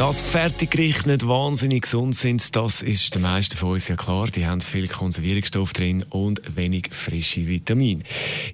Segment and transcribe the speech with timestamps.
[0.00, 4.28] dass Fertiggerichte nicht wahnsinnig gesund sind, das ist den meisten von uns ja klar.
[4.28, 8.02] Die haben viel Konservierungsstoff drin und wenig frische Vitamine.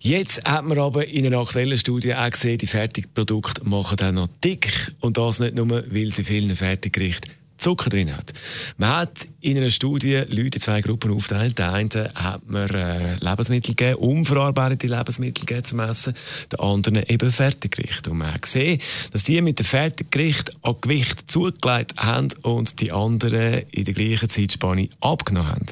[0.01, 4.27] Jetzt hat man aber in einer aktuellen Studie auch gesehen, die Fertigprodukte machen dann noch
[4.43, 4.93] dick.
[4.99, 7.31] Und das nicht nur, weil sie vielen Fertiggerichten
[7.67, 8.33] Zucker drin hat.
[8.77, 11.59] Man hat in einer Studie Leute in zwei Gruppen aufgeteilt.
[11.59, 16.15] Der eine hat man äh, Lebensmittel gegeben, unverarbeitete Lebensmittel gegeben zum Essen,
[16.53, 18.13] der andere eben Fertiggerichte.
[18.13, 18.81] Und man hat gesehen,
[19.11, 24.29] dass die mit dem Fertiggericht an Gewicht zugelegt haben und die anderen in der gleichen
[24.29, 25.67] Zeitspanne abgenommen haben.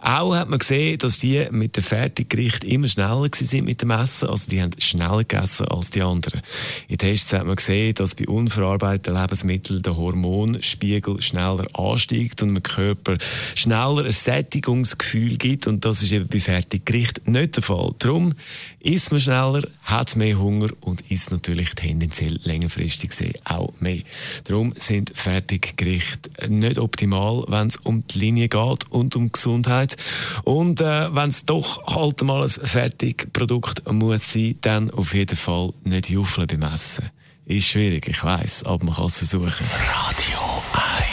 [0.00, 4.28] Auch hat man gesehen, dass die mit dem Fertiggericht immer schneller sind mit dem Essen,
[4.28, 6.42] also die haben schneller gegessen als die anderen.
[6.88, 12.62] In Tests hat man gesehen, dass bei unverarbeiteten Lebensmitteln der Hormonspiegel schneller ansteigt und dem
[12.62, 13.18] Körper
[13.54, 15.66] schneller ein Sättigungsgefühl gibt.
[15.66, 17.94] Und das ist eben bei Fertiggericht nicht der Fall.
[17.98, 18.34] Darum
[18.80, 24.00] isst man schneller, hat mehr Hunger und isst natürlich tendenziell längerfristig gesehen auch mehr.
[24.44, 29.96] Darum sind Fertiggerichte nicht optimal, wenn es um die Linie geht und um Gesundheit.
[30.44, 35.72] Und äh, wenn es doch halt mal ein Fertigprodukt muss sein, dann auf jeden Fall
[35.84, 37.10] nicht juffeln beim Essen.
[37.44, 39.66] Ist schwierig, ich weiß, aber man kann es versuchen.
[39.88, 40.85] Radio